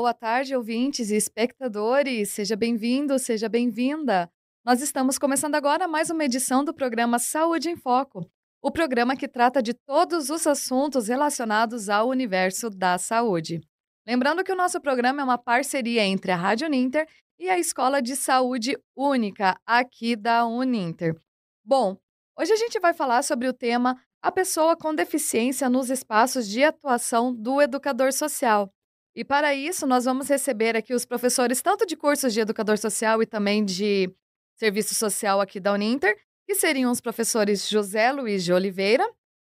[0.00, 2.30] boa tarde, ouvintes e espectadores.
[2.30, 4.30] Seja bem-vindo, seja bem-vinda.
[4.64, 8.26] Nós estamos começando agora mais uma edição do programa Saúde em Foco,
[8.62, 13.60] o programa que trata de todos os assuntos relacionados ao universo da saúde.
[14.06, 17.06] Lembrando que o nosso programa é uma parceria entre a Rádio Uninter
[17.38, 21.14] e a Escola de Saúde Única aqui da Uninter.
[21.62, 21.94] Bom,
[22.38, 26.64] hoje a gente vai falar sobre o tema A pessoa com deficiência nos espaços de
[26.64, 28.72] atuação do educador social.
[29.20, 33.22] E para isso, nós vamos receber aqui os professores tanto de cursos de educador social
[33.22, 34.10] e também de
[34.58, 36.16] serviço social aqui da Uninter,
[36.48, 39.06] que seriam os professores José Luiz de Oliveira,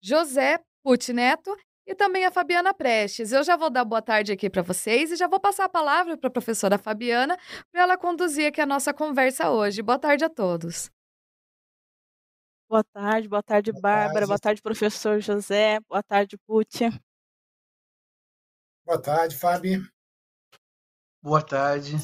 [0.04, 1.56] José Puti Neto
[1.88, 3.32] e também a Fabiana Prestes.
[3.32, 6.18] Eu já vou dar boa tarde aqui para vocês e já vou passar a palavra
[6.18, 7.38] para a professora Fabiana
[7.72, 9.82] para ela conduzir aqui a nossa conversa hoje.
[9.82, 10.92] Boa tarde a todos.
[12.68, 14.28] Boa tarde, boa tarde, boa Bárbara, tarde.
[14.28, 16.90] boa tarde, professor José, boa tarde, Puti.
[18.86, 19.82] Boa tarde, Fabi.
[21.22, 21.96] Boa tarde.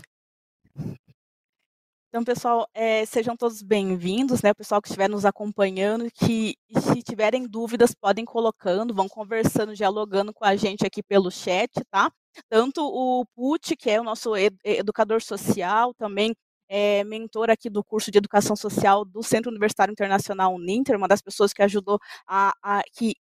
[2.08, 4.52] Então, pessoal, é, sejam todos bem-vindos, né?
[4.52, 10.33] O pessoal que estiver nos acompanhando, que se tiverem dúvidas, podem colocando, vão conversando, dialogando
[10.33, 12.09] com a gente aqui pelo chat, tá?
[12.47, 16.33] Tanto o Put, que é o nosso ed educador social, também
[16.69, 21.22] é mentor aqui do curso de Educação Social do Centro Universitário Internacional Uninter, uma das
[21.22, 23.16] pessoas que ajudou a, a que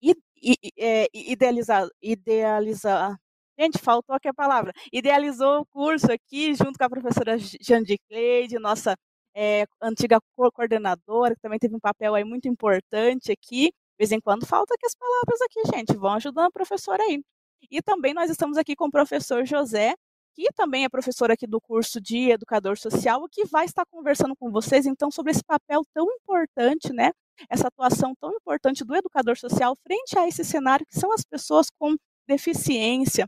[0.79, 3.19] é, idealizar, idealizar
[3.59, 4.73] Gente, faltou aqui a palavra.
[4.93, 8.95] Idealizou o curso aqui junto com a professora Jandy Cleide, nossa
[9.35, 13.67] é, antiga coordenadora, que também teve um papel aí muito importante aqui.
[13.69, 15.97] De vez em quando falta aqui as palavras aqui, gente.
[15.97, 17.23] Vão ajudando a professora aí.
[17.71, 19.95] E também nós estamos aqui com o professor José,
[20.35, 24.51] que também é professor aqui do curso de Educador Social, que vai estar conversando com
[24.51, 27.11] vocês, então, sobre esse papel tão importante, né?
[27.49, 31.69] Essa atuação tão importante do educador social frente a esse cenário que são as pessoas
[31.79, 31.97] com
[32.29, 33.27] deficiência,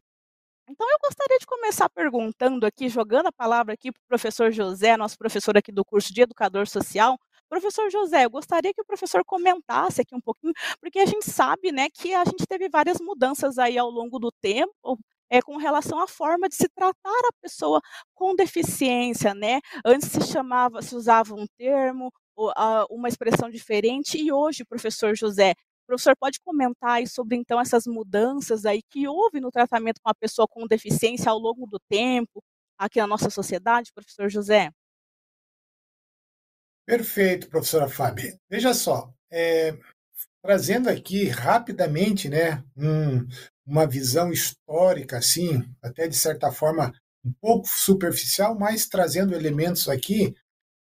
[0.71, 4.97] então, eu gostaria de começar perguntando aqui, jogando a palavra aqui para o professor José,
[4.97, 7.19] nosso professor aqui do curso de Educador Social.
[7.49, 11.73] Professor José, eu gostaria que o professor comentasse aqui um pouquinho, porque a gente sabe
[11.73, 14.99] né, que a gente teve várias mudanças aí ao longo do tempo,
[15.31, 17.81] é, com relação à forma de se tratar a pessoa
[18.15, 19.61] com deficiência, né?
[19.85, 22.13] Antes se chamava, se usava um termo,
[22.91, 25.55] uma expressão diferente, e hoje, professor José,
[25.89, 30.47] professor pode comentar sobre então essas mudanças aí que houve no tratamento com a pessoa
[30.47, 32.45] com deficiência ao longo do tempo
[32.77, 34.71] aqui na nossa sociedade, professor José?
[36.87, 38.39] Perfeito, professora Fábio.
[38.51, 39.77] Veja só, é,
[40.43, 43.27] trazendo aqui rapidamente, né, um,
[43.67, 46.93] uma visão histórica, assim, até de certa forma
[47.25, 50.35] um pouco superficial, mas trazendo elementos aqui,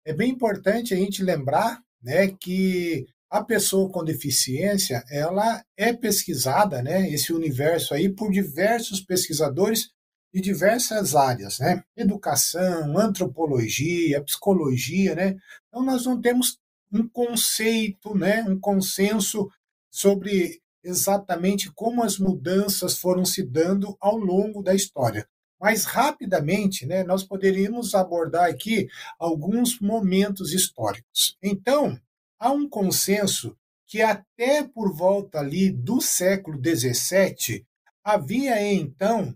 [0.04, 6.82] é bem importante a gente lembrar, né, que a pessoa com deficiência, ela é pesquisada,
[6.82, 9.90] né, esse universo aí, por diversos pesquisadores
[10.34, 15.36] de diversas áreas, né, educação, antropologia, psicologia, né,
[15.68, 16.58] então nós não temos
[16.94, 19.50] um conceito, né, um consenso
[19.92, 25.28] sobre exatamente como as mudanças foram se dando ao longo da história.
[25.60, 28.88] Mas rapidamente, né, nós poderíamos abordar aqui
[29.20, 31.38] alguns momentos históricos.
[31.44, 32.00] Então,
[32.40, 33.58] há um consenso
[33.88, 37.66] que até por volta ali do século XVII
[38.04, 39.36] havia então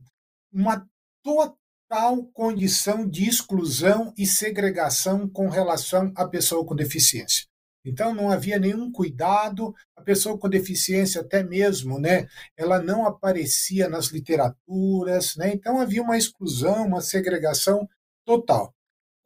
[0.51, 0.85] uma
[1.23, 7.47] total condição de exclusão e segregação com relação à pessoa com deficiência.
[7.85, 12.27] Então não havia nenhum cuidado, a pessoa com deficiência até mesmo, né,
[12.57, 15.53] ela não aparecia nas literaturas, né?
[15.53, 17.87] Então havia uma exclusão, uma segregação
[18.25, 18.73] total.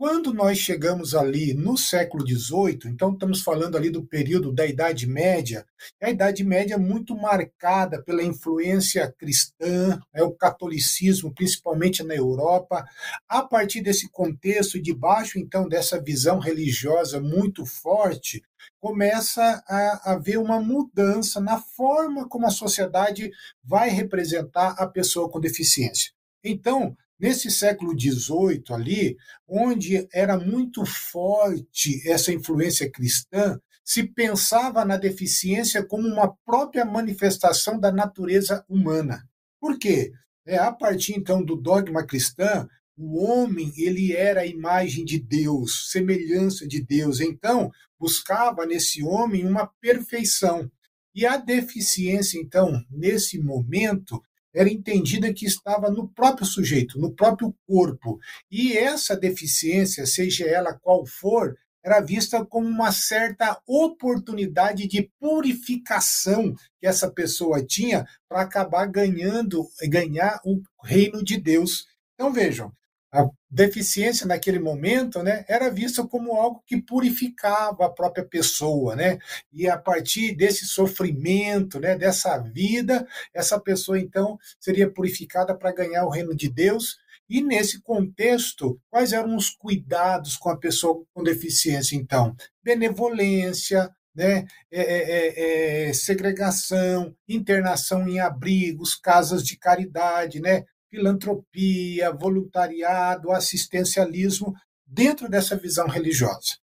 [0.05, 5.07] Quando nós chegamos ali no século XVIII, então estamos falando ali do período da Idade
[5.07, 5.65] Média,
[6.01, 12.83] a Idade Média é muito marcada pela influência cristã, é o catolicismo, principalmente na Europa.
[13.29, 18.43] A partir desse contexto, debaixo então dessa visão religiosa muito forte,
[18.81, 23.31] começa a haver uma mudança na forma como a sociedade
[23.63, 26.11] vai representar a pessoa com deficiência.
[26.43, 29.15] Então, Nesse século XVIII ali,
[29.47, 37.79] onde era muito forte essa influência cristã, se pensava na deficiência como uma própria manifestação
[37.79, 39.23] da natureza humana.
[39.57, 40.11] Por quê?
[40.45, 42.67] É, a partir então do dogma cristão,
[42.97, 47.21] o homem ele era a imagem de Deus, semelhança de Deus.
[47.21, 50.69] Então buscava nesse homem uma perfeição.
[51.15, 54.21] E a deficiência então nesse momento
[54.53, 58.19] era entendida que estava no próprio sujeito, no próprio corpo.
[58.51, 66.55] E essa deficiência, seja ela qual for, era vista como uma certa oportunidade de purificação
[66.79, 71.85] que essa pessoa tinha para acabar ganhando, ganhar o reino de Deus.
[72.13, 72.71] Então vejam,
[73.13, 79.19] a deficiência naquele momento né, era vista como algo que purificava a própria pessoa, né?
[79.51, 86.05] E a partir desse sofrimento, né, dessa vida, essa pessoa então seria purificada para ganhar
[86.05, 86.97] o reino de Deus.
[87.29, 92.35] E nesse contexto, quais eram os cuidados com a pessoa com deficiência então?
[92.63, 94.45] Benevolência, né?
[94.71, 100.65] É, é, é, segregação, internação em abrigos, casas de caridade, né?
[100.93, 104.53] Filantropia, voluntariado, assistencialismo
[104.85, 106.59] dentro dessa visão religiosa.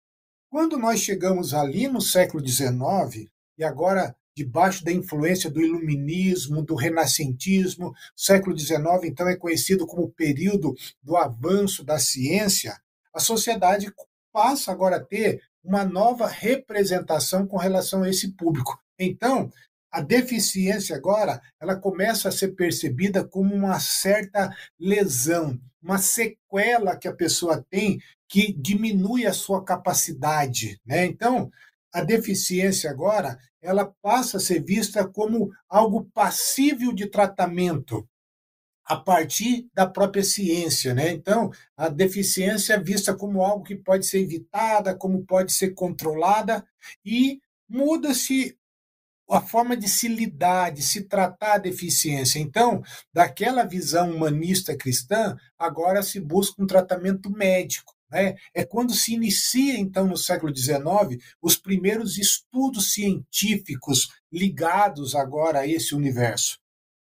[0.51, 3.27] Quando nós chegamos ali no século XIX,
[3.57, 10.03] e agora debaixo da influência do iluminismo, do renascentismo, século XIX então é conhecido como
[10.03, 12.79] o período do avanço da ciência,
[13.13, 13.91] a sociedade
[14.31, 18.79] passa agora a ter uma nova representação com relação a esse público.
[18.99, 19.51] Então,
[19.91, 27.09] a deficiência agora ela começa a ser percebida como uma certa lesão, uma sequela que
[27.09, 27.99] a pessoa tem
[28.29, 31.07] que diminui a sua capacidade, né?
[31.07, 31.51] Então,
[31.93, 38.07] a deficiência agora ela passa a ser vista como algo passível de tratamento
[38.85, 41.11] a partir da própria ciência, né?
[41.11, 46.67] Então, a deficiência é vista como algo que pode ser evitada, como pode ser controlada
[47.05, 48.58] e muda-se
[49.31, 52.39] a forma de se lidar, de se tratar a deficiência.
[52.39, 52.83] Então,
[53.13, 57.95] daquela visão humanista cristã, agora se busca um tratamento médico.
[58.11, 58.37] Né?
[58.55, 65.67] É quando se inicia, então, no século XIX, os primeiros estudos científicos ligados agora a
[65.67, 66.59] esse universo.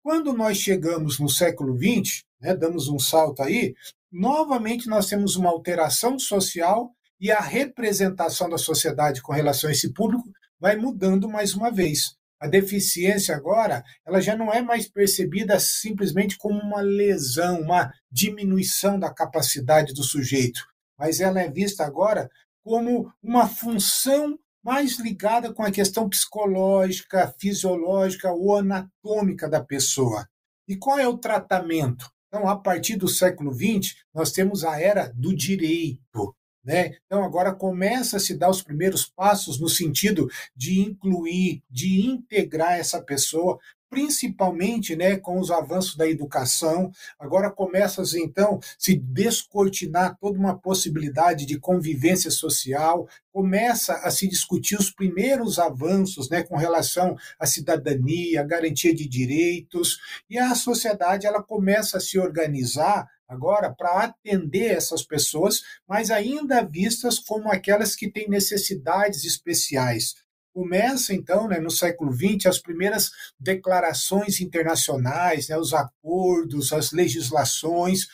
[0.03, 3.75] Quando nós chegamos no século XX, né, damos um salto aí,
[4.11, 9.93] novamente nós temos uma alteração social e a representação da sociedade com relação a esse
[9.93, 12.15] público vai mudando mais uma vez.
[12.39, 18.97] A deficiência agora, ela já não é mais percebida simplesmente como uma lesão, uma diminuição
[18.97, 20.61] da capacidade do sujeito,
[20.97, 22.29] mas ela é vista agora
[22.63, 30.27] como uma função mais ligada com a questão psicológica, fisiológica ou anatômica da pessoa.
[30.67, 32.09] E qual é o tratamento?
[32.27, 36.35] Então, a partir do século XX, nós temos a era do direito.
[36.69, 36.97] Né?
[37.07, 42.73] Então, agora começa a se dar os primeiros passos no sentido de incluir, de integrar
[42.73, 43.57] essa pessoa,
[43.89, 46.91] principalmente né, com os avanços da educação.
[47.17, 54.75] Agora começa então se descortinar toda uma possibilidade de convivência social, começa a se discutir
[54.75, 59.99] os primeiros avanços né, com relação à cidadania, à garantia de direitos,
[60.29, 66.65] e a sociedade ela começa a se organizar agora para atender essas pessoas, mas ainda
[66.65, 70.15] vistas como aquelas que têm necessidades especiais.
[70.53, 78.07] Começa, então, né, no século XX, as primeiras declarações internacionais, né, os acordos, as legislações,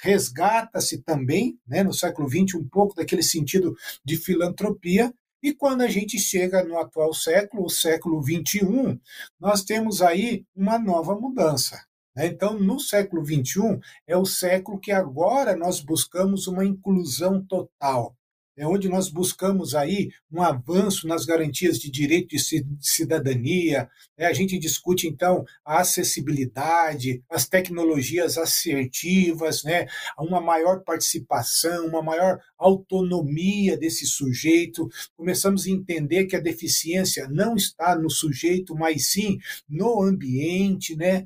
[0.00, 3.74] resgata-se também, né, no século XX, um pouco daquele sentido
[4.04, 5.12] de filantropia,
[5.42, 9.00] e quando a gente chega no atual século, o século XXI,
[9.40, 11.84] nós temos aí uma nova mudança.
[12.14, 12.26] Né?
[12.26, 18.16] Então, no século XXI, é o século que agora nós buscamos uma inclusão total.
[18.56, 23.88] É onde nós buscamos aí um avanço nas garantias de direito de cidadania.
[24.18, 24.26] Né?
[24.26, 29.86] A gente discute, então, a acessibilidade, as tecnologias assertivas, né?
[30.18, 34.86] uma maior participação, uma maior autonomia desse sujeito.
[35.16, 41.24] Começamos a entender que a deficiência não está no sujeito, mas sim no ambiente, né?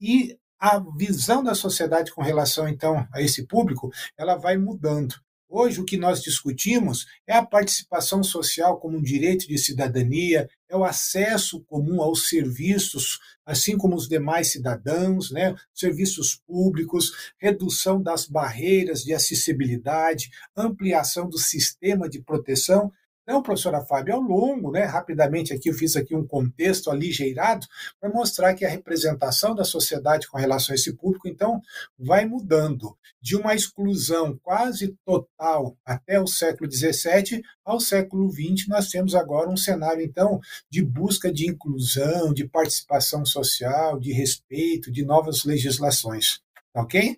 [0.00, 5.14] E a visão da sociedade com relação, então, a esse público, ela vai mudando.
[5.50, 10.76] Hoje, o que nós discutimos é a participação social como um direito de cidadania, é
[10.76, 15.54] o acesso comum aos serviços, assim como os demais cidadãos, né?
[15.72, 22.92] serviços públicos, redução das barreiras de acessibilidade, ampliação do sistema de proteção
[23.28, 27.66] então, professora Fábio, ao longo, né, rapidamente aqui eu fiz aqui um contexto aligeirado
[28.00, 31.60] para mostrar que a representação da sociedade com relação a esse público, então,
[31.98, 38.88] vai mudando de uma exclusão quase total até o século XVII ao século XX, nós
[38.88, 45.04] temos agora um cenário, então, de busca de inclusão, de participação social, de respeito, de
[45.04, 46.40] novas legislações.
[46.74, 47.14] Ok?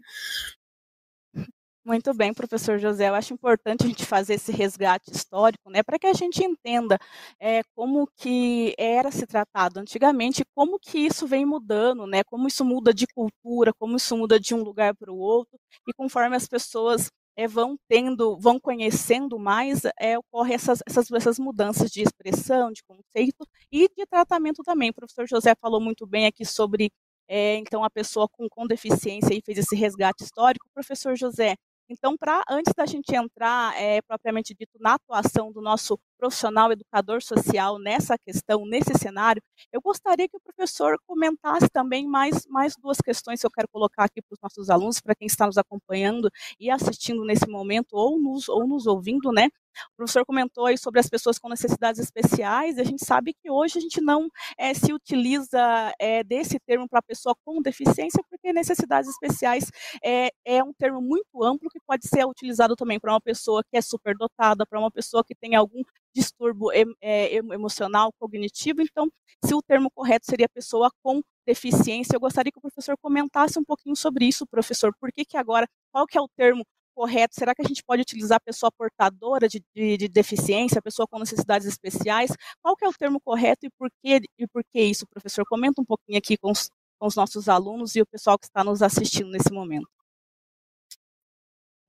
[1.91, 3.09] Muito bem, professor José.
[3.09, 6.97] Eu acho importante a gente fazer esse resgate histórico, né, para que a gente entenda
[7.41, 12.65] é, como que era se tratado antigamente, como que isso vem mudando, né, como isso
[12.65, 16.47] muda de cultura, como isso muda de um lugar para o outro, e conforme as
[16.47, 22.71] pessoas é, vão tendo, vão conhecendo mais, é, ocorre essas, essas, essas mudanças de expressão,
[22.71, 24.91] de conceito e de tratamento também.
[24.91, 26.93] O professor José falou muito bem aqui sobre
[27.29, 30.67] é, então a pessoa com, com deficiência e fez esse resgate histórico.
[30.75, 31.57] Professor José,
[31.91, 37.23] então, para antes da gente entrar é, propriamente dito na atuação do nosso profissional educador
[37.23, 42.99] social nessa questão, nesse cenário, eu gostaria que o professor comentasse também mais, mais duas
[42.99, 46.31] questões que eu quero colocar aqui para os nossos alunos, para quem está nos acompanhando
[46.61, 49.49] e assistindo nesse momento ou nos, ou nos ouvindo, né?
[49.93, 53.51] O professor comentou aí sobre as pessoas com necessidades especiais, e a gente sabe que
[53.51, 58.53] hoje a gente não é, se utiliza é, desse termo para pessoa com deficiência, porque
[58.53, 59.71] necessidades especiais
[60.05, 63.77] é, é um termo muito amplo que pode ser utilizado também para uma pessoa que
[63.77, 65.83] é superdotada, para uma pessoa que tem algum
[66.15, 68.83] distúrbio é, emocional, cognitivo.
[68.83, 69.09] Então,
[69.45, 73.65] se o termo correto seria pessoa com deficiência, eu gostaria que o professor comentasse um
[73.65, 74.93] pouquinho sobre isso, professor.
[75.01, 76.65] Por que, que agora, qual que é o termo
[76.95, 77.35] correto?
[77.35, 81.67] Será que a gente pode utilizar pessoa portadora de, de, de deficiência, pessoa com necessidades
[81.67, 82.31] especiais?
[82.63, 85.45] Qual que é o termo correto e por que, e por que isso, professor?
[85.49, 88.63] Comenta um pouquinho aqui com os, com os nossos alunos e o pessoal que está
[88.63, 89.89] nos assistindo nesse momento.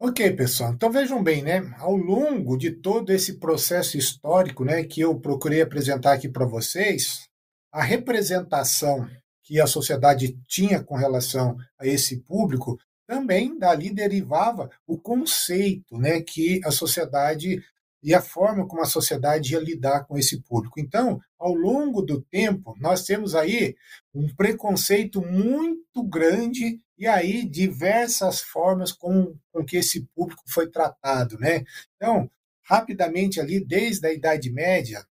[0.04, 0.74] Ok, pessoal.
[0.74, 1.76] Então vejam bem, né?
[1.78, 7.30] Ao longo de todo esse processo histórico, né, que eu procurei apresentar aqui para vocês,
[7.72, 9.08] a representação
[9.44, 16.20] que a sociedade tinha com relação a esse público também dali derivava o conceito, né,
[16.20, 17.62] que a sociedade
[18.02, 20.80] e a forma como a sociedade ia lidar com esse público.
[20.80, 23.76] Então, ao longo do tempo, nós temos aí
[24.16, 31.36] um preconceito muito grande e aí diversas formas com, com que esse público foi tratado,
[31.40, 31.64] né?
[31.96, 32.30] Então,
[32.64, 35.04] rapidamente ali, desde a Idade Média,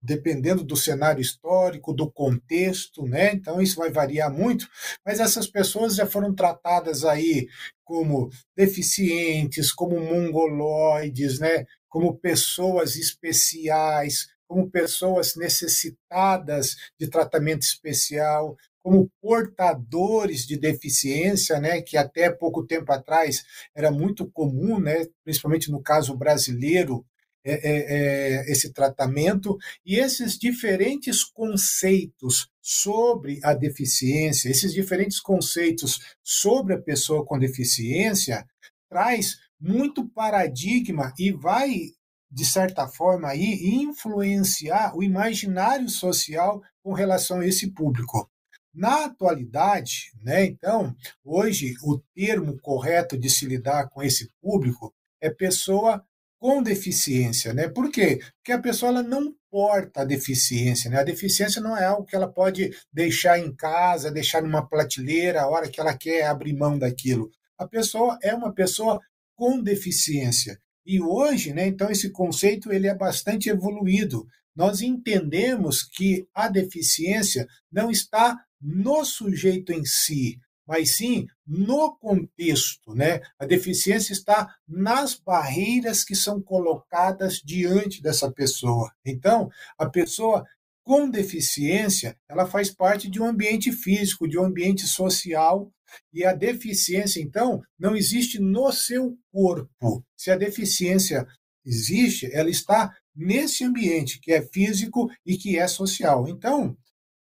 [0.00, 3.32] dependendo do cenário histórico, do contexto, né?
[3.32, 4.68] Então isso vai variar muito,
[5.04, 7.48] mas essas pessoas já foram tratadas aí
[7.82, 11.66] como deficientes, como mongoloides, né?
[11.88, 21.96] Como pessoas especiais, como pessoas necessitadas de tratamento especial, como portadores de deficiência, né, que
[21.96, 27.06] até pouco tempo atrás era muito comum, né, principalmente no caso brasileiro,
[27.44, 29.56] é, é, é, esse tratamento.
[29.86, 38.44] E esses diferentes conceitos sobre a deficiência, esses diferentes conceitos sobre a pessoa com deficiência,
[38.88, 41.92] traz muito paradigma e vai
[42.30, 48.30] de certa forma aí influenciar o imaginário social com relação a esse público.
[48.72, 50.94] Na atualidade, né, então,
[51.24, 56.04] hoje o termo correto de se lidar com esse público é pessoa
[56.38, 57.68] com deficiência, né?
[57.68, 58.18] Por quê?
[58.36, 61.00] Porque a pessoa ela não porta a deficiência, né?
[61.00, 65.48] A deficiência não é algo que ela pode deixar em casa, deixar numa prateleira a
[65.48, 67.30] hora que ela quer abrir mão daquilo.
[67.58, 69.00] A pessoa é uma pessoa
[69.36, 70.58] com deficiência.
[70.84, 74.26] E hoje, né, então esse conceito ele é bastante evoluído.
[74.54, 82.94] Nós entendemos que a deficiência não está no sujeito em si, mas sim no contexto,
[82.94, 83.20] né?
[83.38, 88.92] A deficiência está nas barreiras que são colocadas diante dessa pessoa.
[89.04, 90.46] Então, a pessoa
[90.84, 95.70] com deficiência, ela faz parte de um ambiente físico, de um ambiente social,
[96.12, 100.04] e a deficiência, então, não existe no seu corpo.
[100.16, 101.26] Se a deficiência
[101.64, 106.28] existe, ela está nesse ambiente que é físico e que é social.
[106.28, 106.76] Então,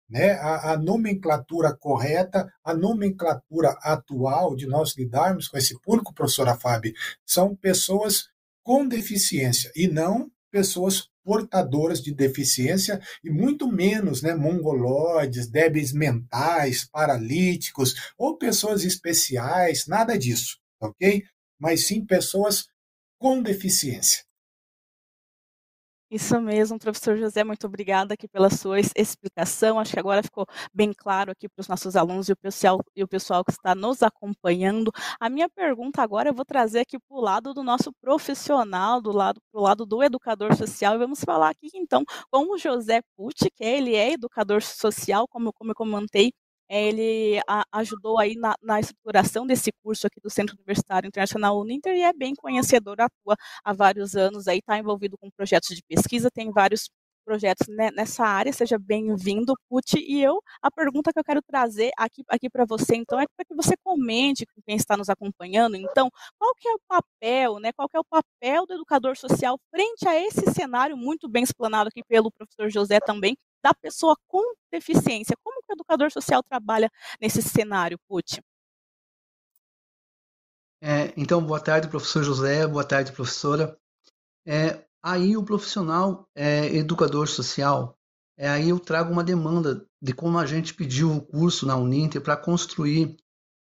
[0.08, 6.56] né, a, a, nomenclatura correta, a nomenclatura atual de nós lidarmos com esse público, professora
[6.56, 6.92] Fábio,
[7.24, 8.28] são pessoas
[8.62, 16.88] com deficiência e não pessoas portadoras de deficiência e muito menos né, mongoloides, débeis mentais,
[16.90, 21.22] paralíticos ou pessoas especiais, nada disso, ok?
[21.60, 22.68] Mas sim pessoas
[23.18, 24.24] com deficiência.
[26.10, 29.80] Isso mesmo, professor José, muito obrigada aqui pela sua explicação.
[29.80, 33.02] Acho que agora ficou bem claro aqui para os nossos alunos e o pessoal, e
[33.02, 34.92] o pessoal que está nos acompanhando.
[35.18, 39.10] A minha pergunta agora eu vou trazer aqui para o lado do nosso profissional, do
[39.10, 43.00] lado para o lado do educador social, e vamos falar aqui então com o José
[43.16, 46.32] Pucci, que ele é educador social, como, como eu comentei
[46.68, 51.94] ele a, ajudou aí na, na, estruturação desse curso aqui do Centro Universitário Internacional Uninter
[51.94, 56.30] e é bem conhecedor, atua há vários anos aí, está envolvido com projetos de pesquisa,
[56.30, 56.88] tem vários
[57.26, 62.22] projetos nessa área, seja bem-vindo, Puti, e eu, a pergunta que eu quero trazer aqui,
[62.28, 66.08] aqui para você, então, é para que você comente com quem está nos acompanhando, então,
[66.38, 70.06] qual que é o papel, né, qual que é o papel do educador social frente
[70.06, 75.36] a esse cenário muito bem explanado aqui pelo professor José também, da pessoa com deficiência.
[75.42, 76.88] Como que o educador social trabalha
[77.20, 78.40] nesse cenário, Puti?
[80.80, 83.76] É, então, boa tarde, professor José, boa tarde, professora.
[84.46, 87.98] É, aí o profissional é, educador social,
[88.38, 92.22] é, aí eu trago uma demanda de como a gente pediu o curso na Uninter
[92.22, 93.16] para construir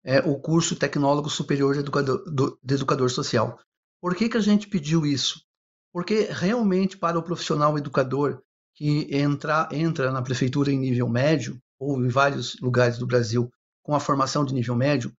[0.02, 3.56] é, o curso Tecnólogo Superior de Educador, do, de Educador Social.
[4.00, 5.44] Por que, que a gente pediu isso?
[5.92, 8.42] Porque realmente para o profissional educador
[8.74, 13.50] que entra, entra na prefeitura em nível médio, ou em vários lugares do Brasil
[13.82, 15.12] com a formação de nível médio,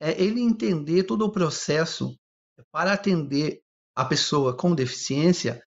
[0.00, 2.16] é ele entender todo o processo
[2.72, 3.60] para atender
[3.94, 5.62] a pessoa com deficiência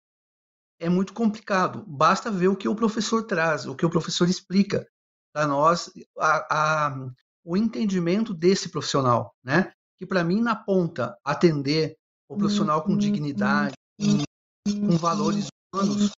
[0.79, 1.85] é muito complicado.
[1.87, 4.85] Basta ver o que o professor traz, o que o professor explica
[5.33, 7.09] para nós, a, a,
[7.45, 9.71] o entendimento desse profissional, né?
[9.97, 11.95] Que para mim na ponta atender
[12.27, 16.11] o profissional com dignidade, com valores humanos,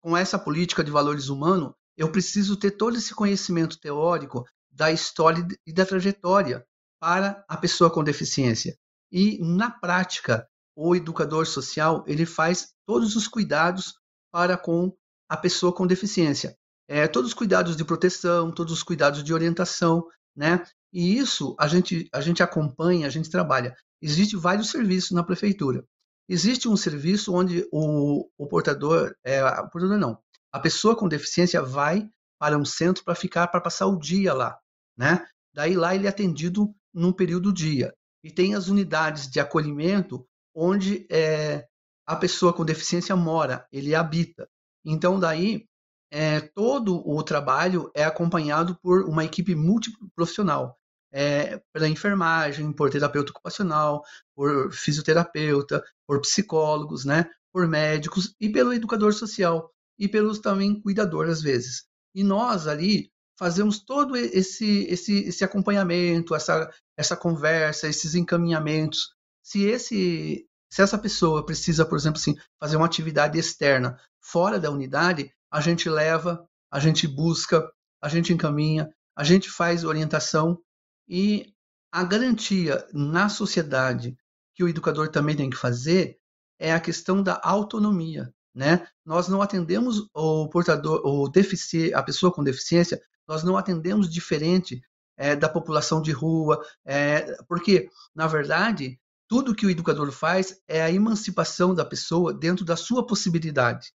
[0.00, 5.46] com essa política de valores humanos, eu preciso ter todo esse conhecimento teórico da história
[5.66, 6.64] e da trajetória
[7.00, 8.76] para a pessoa com deficiência.
[9.10, 13.94] E na prática, o educador social ele faz todos os cuidados
[14.30, 14.94] para com
[15.28, 20.06] a pessoa com deficiência, é, todos os cuidados de proteção, todos os cuidados de orientação,
[20.36, 20.64] né?
[20.92, 23.74] E isso a gente a gente acompanha, a gente trabalha.
[24.00, 25.84] Existem vários serviços na prefeitura.
[26.28, 30.18] Existe um serviço onde o, o portador, é, o portador não,
[30.52, 32.08] a pessoa com deficiência vai
[32.38, 34.58] para um centro para ficar, para passar o dia lá,
[34.96, 35.26] né?
[35.54, 37.94] Daí lá ele é atendido num período do dia.
[38.22, 41.66] E tem as unidades de acolhimento onde é,
[42.06, 44.48] a pessoa com deficiência mora, ele habita.
[44.84, 45.66] Então daí
[46.10, 50.77] é, todo o trabalho é acompanhado por uma equipe multiprofissional,
[51.12, 54.02] é, pela enfermagem, por terapeuta ocupacional,
[54.34, 61.32] por fisioterapeuta, por psicólogos, né, por médicos e pelo educador social e pelos também cuidadores
[61.32, 61.84] às vezes.
[62.14, 69.14] E nós ali fazemos todo esse esse, esse acompanhamento, essa essa conversa, esses encaminhamentos.
[69.42, 74.70] Se esse se essa pessoa precisa, por exemplo, assim, fazer uma atividade externa fora da
[74.70, 77.66] unidade, a gente leva, a gente busca,
[78.02, 80.60] a gente encaminha, a gente faz orientação
[81.08, 81.52] e
[81.90, 84.16] a garantia na sociedade
[84.54, 86.18] que o educador também tem que fazer
[86.58, 88.86] é a questão da autonomia, né?
[89.04, 94.82] Nós não atendemos o portador, o defici a pessoa com deficiência, nós não atendemos diferente
[95.16, 100.82] é, da população de rua, é, porque na verdade tudo que o educador faz é
[100.82, 103.92] a emancipação da pessoa dentro da sua possibilidade,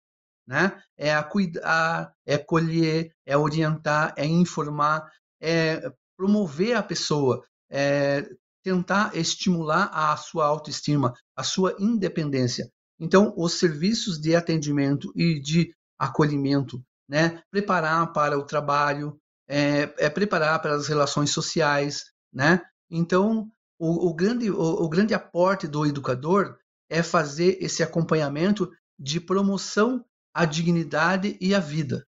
[0.47, 0.81] né?
[0.97, 5.91] É a cuidar, é colher, é orientar, é informar, é
[6.23, 8.25] promover a pessoa, é
[8.63, 12.71] tentar estimular a sua autoestima, a sua independência.
[12.97, 17.43] Então, os serviços de atendimento e de acolhimento, né?
[17.51, 22.61] Preparar para o trabalho, é, é preparar para as relações sociais, né?
[22.89, 26.55] Então, o, o grande, o, o grande aporte do educador
[26.89, 32.05] é fazer esse acompanhamento de promoção à dignidade e à vida.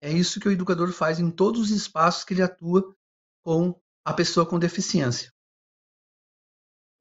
[0.00, 2.94] É isso que o educador faz em todos os espaços que ele atua
[3.42, 5.32] com a pessoa com deficiência.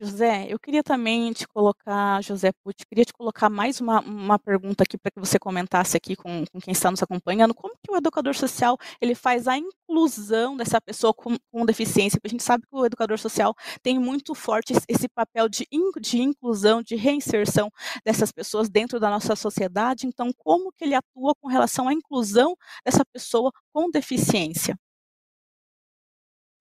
[0.01, 4.83] José, eu queria também te colocar, José Pucci, queria te colocar mais uma, uma pergunta
[4.83, 7.53] aqui para que você comentasse aqui com, com, quem está nos acompanhando.
[7.53, 12.17] Como que o educador social ele faz a inclusão dessa pessoa com, com deficiência?
[12.17, 15.67] Porque a gente sabe que o educador social tem muito forte esse papel de,
[15.99, 17.69] de inclusão, de reinserção
[18.05, 20.07] dessas pessoas dentro da nossa sociedade.
[20.07, 24.77] Então, como que ele atua com relação à inclusão dessa pessoa com deficiência?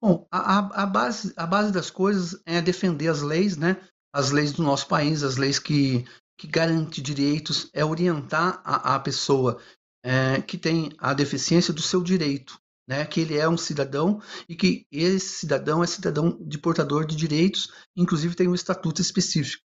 [0.01, 3.77] Bom, a, a, base, a base das coisas é defender as leis, né?
[4.13, 6.05] As leis do nosso país, as leis que,
[6.39, 9.61] que garantem direitos, é orientar a, a pessoa
[10.05, 12.59] é, que tem a deficiência do seu direito,
[12.89, 13.05] né?
[13.05, 17.73] Que ele é um cidadão e que esse cidadão é cidadão de portador de direitos,
[17.97, 19.63] inclusive tem um estatuto específico.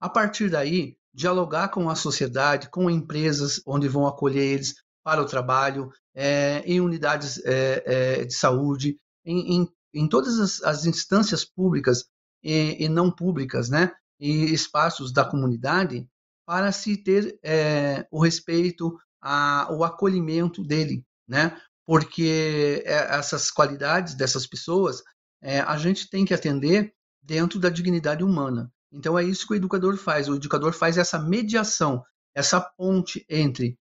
[0.00, 5.26] A partir daí, dialogar com a sociedade, com empresas onde vão acolher eles para o
[5.26, 11.44] trabalho, é, em unidades é, é, de saúde, em, em, em todas as, as, instâncias
[11.44, 12.04] públicas
[12.42, 16.08] e, e, não públicas, né, e espaços da comunidade,
[16.46, 21.56] para se ter é, o respeito, a, o acolhimento dele, né,
[21.86, 25.02] porque é, essas qualidades dessas pessoas
[25.40, 28.72] é, a gente tem que atender dentro da dignidade humana.
[28.92, 30.28] Então é isso que o educador faz.
[30.28, 32.04] O educador faz essa mediação,
[32.34, 33.78] essa ponte entre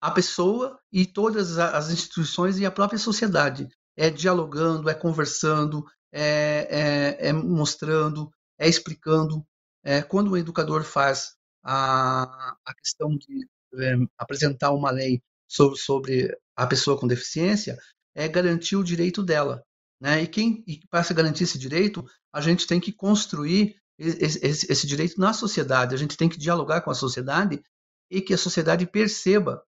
[0.00, 7.18] a pessoa e todas as instituições e a própria sociedade, é dialogando, é conversando, é,
[7.20, 9.46] é, é mostrando, é explicando.
[9.84, 16.38] É, quando o educador faz a, a questão de é, apresentar uma lei sobre, sobre,
[16.56, 17.76] a pessoa com deficiência,
[18.14, 19.64] é garantir o direito dela.
[20.00, 20.22] Né?
[20.22, 24.86] E quem e se garantir esse direito, a gente tem que construir esse, esse, esse
[24.86, 27.62] direito na sociedade, a gente tem que dialogar com a sociedade
[28.10, 29.62] e que a sociedade perceba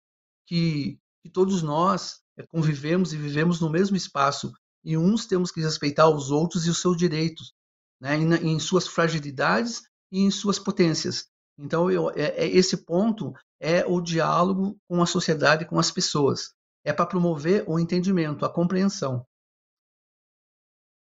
[0.47, 4.53] que que todos nós é, convivemos e vivemos no mesmo espaço
[4.85, 7.55] e uns temos que respeitar os outros e os seus direitos,
[8.01, 11.27] né, em, em suas fragilidades e em suas potências.
[11.59, 16.53] Então, eu, é, é, esse ponto é o diálogo com a sociedade, com as pessoas.
[16.85, 19.25] É para promover o entendimento, a compreensão.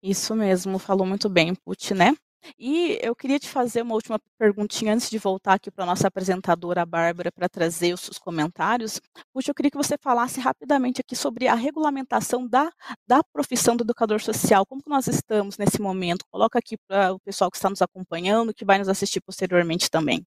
[0.02, 2.16] Isso mesmo, falou muito bem, Puti, né?
[2.58, 6.08] E eu queria te fazer uma última perguntinha antes de voltar aqui para a nossa
[6.08, 8.99] apresentadora, Bárbara, para trazer os seus comentários.
[9.34, 12.71] Puxa, eu queria que você falasse rapidamente aqui sobre a regulamentação da,
[13.08, 14.65] da profissão do educador social.
[14.65, 16.25] Como que nós estamos nesse momento?
[16.32, 20.25] Coloca aqui para o pessoal que está nos acompanhando, que vai nos assistir posteriormente também.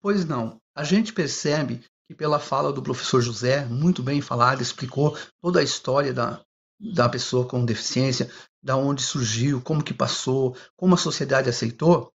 [0.00, 0.60] Pois não.
[0.74, 5.62] A gente percebe que pela fala do professor José, muito bem falado, explicou toda a
[5.62, 6.40] história da,
[6.80, 8.30] da pessoa com deficiência,
[8.62, 12.12] da onde surgiu, como que passou, como a sociedade aceitou,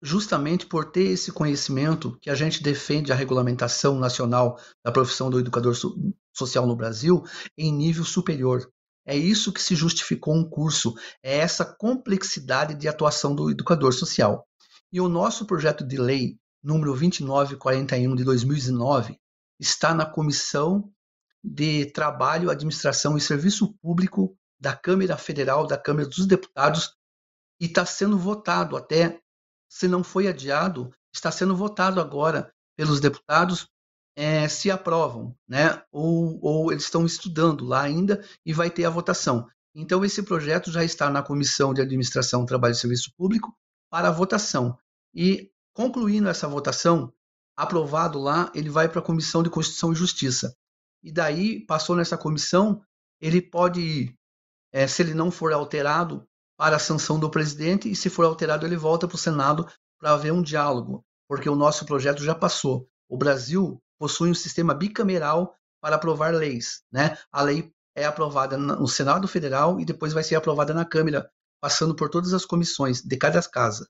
[0.00, 5.40] justamente por ter esse conhecimento que a gente defende a regulamentação nacional da profissão do
[5.40, 5.74] educador
[6.32, 7.22] social no Brasil
[7.56, 8.70] em nível superior.
[9.04, 14.46] É isso que se justificou um curso, é essa complexidade de atuação do educador social.
[14.92, 19.18] E o nosso projeto de lei número 2941 de 2009
[19.58, 20.92] está na Comissão
[21.42, 26.94] de Trabalho, Administração e Serviço Público da Câmara Federal, da Câmara dos Deputados,
[27.60, 29.20] e está sendo votado até,
[29.68, 33.68] se não foi adiado, está sendo votado agora pelos deputados
[34.16, 35.82] é, se aprovam, né?
[35.92, 39.48] Ou, ou eles estão estudando lá ainda e vai ter a votação.
[39.74, 43.56] Então, esse projeto já está na Comissão de Administração, Trabalho e Serviço Público
[43.90, 44.76] para votação.
[45.14, 47.12] E, concluindo essa votação,
[47.56, 50.56] aprovado lá, ele vai para a Comissão de Constituição e Justiça
[51.02, 52.82] e daí passou nessa comissão,
[53.20, 54.17] ele pode ir,
[54.72, 56.26] é, se ele não for alterado,
[56.58, 60.12] para a sanção do presidente, e se for alterado, ele volta para o Senado para
[60.12, 62.88] haver um diálogo, porque o nosso projeto já passou.
[63.08, 66.82] O Brasil possui um sistema bicameral para aprovar leis.
[66.90, 67.16] Né?
[67.30, 71.94] A lei é aprovada no Senado Federal e depois vai ser aprovada na Câmara, passando
[71.94, 73.88] por todas as comissões de cada casa.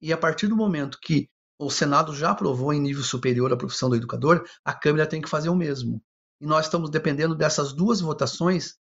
[0.00, 3.90] E a partir do momento que o Senado já aprovou em nível superior a profissão
[3.90, 6.02] do educador, a Câmara tem que fazer o mesmo.
[6.40, 8.76] E nós estamos dependendo dessas duas votações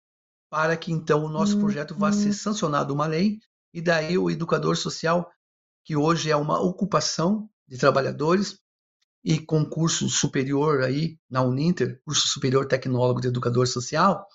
[0.53, 2.33] para que então o nosso projeto vá ser uhum.
[2.33, 3.39] sancionado uma lei
[3.73, 5.27] e daí o educador social,
[5.83, 8.59] que hoje é uma ocupação de trabalhadores
[9.23, 14.27] e com curso superior aí na Uninter, curso superior tecnólogo de educador social,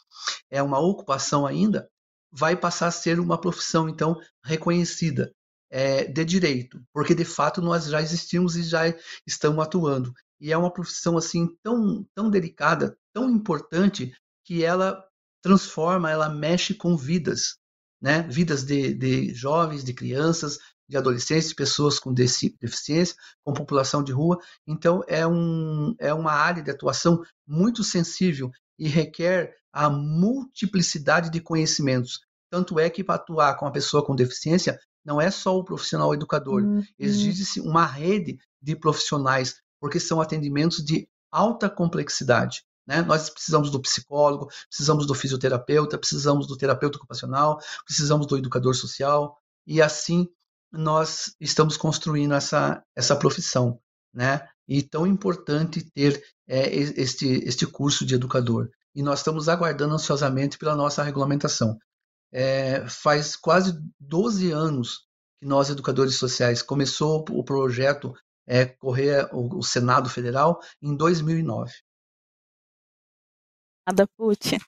[0.51, 1.89] é uma ocupação ainda,
[2.33, 5.33] vai passar a ser uma profissão então reconhecida
[5.71, 8.93] é, de direito, porque de fato nós já existimos e já
[9.25, 10.13] estamos atuando.
[10.41, 14.13] E é uma profissão assim tão, tão delicada, tão importante,
[14.45, 15.08] que ela
[15.43, 17.57] transforma, ela mexe com vidas,
[18.01, 18.23] né?
[18.23, 24.39] Vidas de, de jovens, de crianças, de adolescentes, pessoas com deficiência, com população de rua.
[24.67, 31.41] Então, é, um, é uma área de atuação muito sensível e requer a multiplicidade de
[31.41, 32.21] conhecimentos.
[32.51, 36.15] Tanto é que para atuar com a pessoa com deficiência, não é só o profissional
[36.15, 36.83] educador, uhum.
[36.99, 42.63] exige-se uma rede de profissionais porque são atendimentos de alta complexidade.
[42.89, 43.03] Né?
[43.03, 49.37] Nós precisamos do psicólogo, precisamos do fisioterapeuta, precisamos do terapeuta ocupacional, precisamos do educador social,
[49.67, 50.27] e assim
[50.73, 53.79] nós estamos construindo essa, essa profissão.
[54.13, 54.49] Né?
[54.67, 58.71] E tão importante ter é, este, este curso de educador.
[58.95, 61.79] E nós estamos aguardando ansiosamente pela nossa regulamentação.
[62.33, 65.07] É, faz quase 12 anos
[65.39, 68.15] que nós, educadores sociais, começou o projeto
[68.47, 71.71] é, correr o, o Senado Federal em 2009.
[73.89, 74.59] Nada, Putin.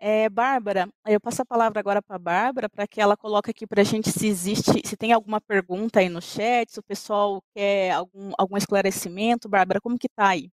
[0.00, 3.66] É, Bárbara, eu passo a palavra agora para a Bárbara para que ela coloque aqui
[3.66, 7.42] para a gente se existe, se tem alguma pergunta aí no chat, se o pessoal
[7.54, 9.48] quer algum, algum esclarecimento.
[9.48, 10.50] Bárbara, como que está aí?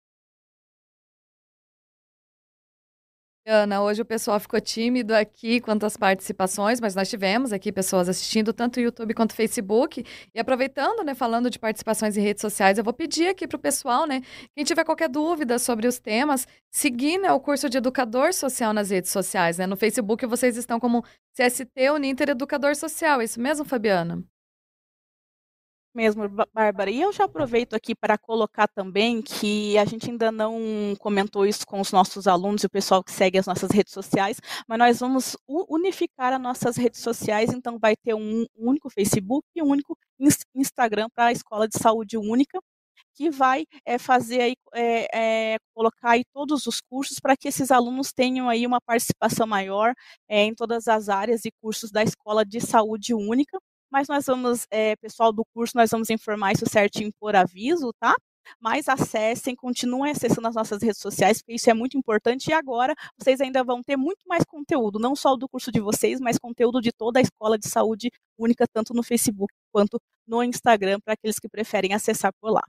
[3.46, 8.08] Ana, hoje o pessoal ficou tímido aqui quanto às participações, mas nós tivemos aqui pessoas
[8.08, 10.04] assistindo tanto o YouTube quanto o Facebook.
[10.34, 13.58] E aproveitando, né, falando de participações em redes sociais, eu vou pedir aqui para o
[13.58, 14.20] pessoal, né,
[14.54, 18.90] quem tiver qualquer dúvida sobre os temas, seguir né, o curso de educador social nas
[18.90, 19.56] redes sociais.
[19.56, 19.66] Né?
[19.66, 21.02] No Facebook vocês estão como
[21.34, 24.22] CST Uninter Educador Social, é isso mesmo, Fabiana?
[25.94, 26.90] Mesmo, Bárbara.
[26.90, 31.66] E eu já aproveito aqui para colocar também que a gente ainda não comentou isso
[31.66, 35.00] com os nossos alunos e o pessoal que segue as nossas redes sociais, mas nós
[35.00, 39.96] vamos unificar as nossas redes sociais, então vai ter um único Facebook e um único
[40.54, 42.58] Instagram para a Escola de Saúde Única,
[43.14, 47.70] que vai é, fazer aí, é, é, colocar aí todos os cursos para que esses
[47.70, 49.94] alunos tenham aí uma participação maior
[50.28, 53.58] em todas as áreas e cursos da Escola de Saúde Única
[53.90, 58.14] mas nós vamos, é, pessoal do curso, nós vamos informar isso certinho por aviso, tá?
[58.58, 62.48] mas acessem, continuem acessando as nossas redes sociais, porque isso é muito importante.
[62.50, 66.20] E agora vocês ainda vão ter muito mais conteúdo, não só do curso de vocês,
[66.20, 70.98] mas conteúdo de toda a Escola de Saúde Única, tanto no Facebook quanto no Instagram,
[71.04, 72.62] para aqueles que preferem acessar por lá.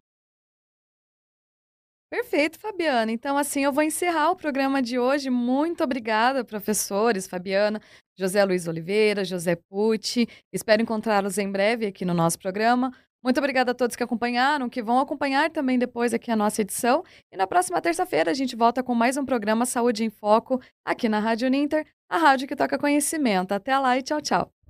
[2.11, 3.09] Perfeito, Fabiana.
[3.09, 5.29] Então, assim, eu vou encerrar o programa de hoje.
[5.29, 7.81] Muito obrigada, professores, Fabiana,
[8.19, 10.27] José Luiz Oliveira, José Pucci.
[10.51, 12.91] Espero encontrá-los em breve aqui no nosso programa.
[13.23, 17.01] Muito obrigada a todos que acompanharam, que vão acompanhar também depois aqui a nossa edição.
[17.31, 21.07] E na próxima terça-feira a gente volta com mais um programa Saúde em Foco aqui
[21.07, 23.53] na Rádio Ninter, a rádio que toca conhecimento.
[23.53, 24.60] Até lá e tchau, tchau.